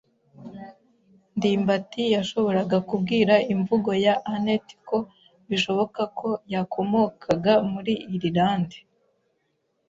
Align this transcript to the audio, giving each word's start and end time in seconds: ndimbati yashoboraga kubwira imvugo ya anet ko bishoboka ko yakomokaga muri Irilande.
ndimbati 1.37 2.03
yashoboraga 2.15 2.77
kubwira 2.89 3.33
imvugo 3.53 3.89
ya 4.05 4.13
anet 4.33 4.65
ko 4.89 4.97
bishoboka 5.49 6.01
ko 6.19 6.29
yakomokaga 6.53 7.53
muri 7.71 7.93
Irilande. 8.15 8.77